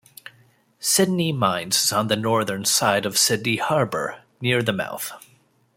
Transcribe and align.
Sydney 0.79 1.31
Mines 1.31 1.83
is 1.83 1.93
on 1.93 2.07
the 2.07 2.15
northern 2.15 2.65
side 2.65 3.05
of 3.05 3.19
Sydney 3.19 3.57
Harbor, 3.57 4.23
near 4.41 4.63
the 4.63 4.73
mouth. 4.73 5.11